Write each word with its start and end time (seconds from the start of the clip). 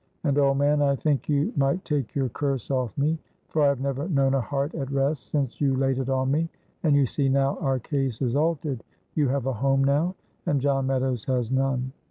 And, 0.23 0.39
old 0.39 0.57
man, 0.57 0.81
I 0.81 0.95
think 0.95 1.29
you 1.29 1.53
might 1.55 1.85
take 1.85 2.15
your 2.15 2.29
curse 2.29 2.71
off 2.71 2.97
me, 2.97 3.19
for 3.49 3.61
I 3.61 3.67
have 3.67 3.79
never 3.81 4.07
known 4.09 4.33
a 4.33 4.41
heart 4.41 4.73
at 4.73 4.89
rest 4.89 5.29
since 5.29 5.61
you 5.61 5.75
laid 5.75 5.99
it 5.99 6.09
on 6.09 6.31
me, 6.31 6.49
and 6.81 6.95
you 6.95 7.05
see 7.05 7.29
now 7.29 7.59
our 7.59 7.77
case 7.77 8.19
is 8.19 8.35
altered 8.35 8.83
you 9.13 9.27
have 9.27 9.45
a 9.45 9.53
home 9.53 9.83
now 9.83 10.15
and 10.47 10.59
John 10.59 10.87
Meadows 10.87 11.25
has 11.25 11.51
none." 11.51 11.91